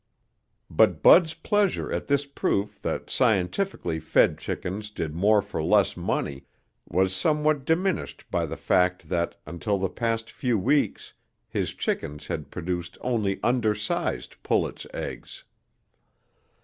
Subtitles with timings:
[0.67, 6.47] But Bud's pleasure at this proof that scientifically fed chickens did more for less money
[6.89, 11.13] was somewhat diminished by the fact that until the past few weeks
[11.47, 15.43] his chickens had produced only undersized pullets' eggs.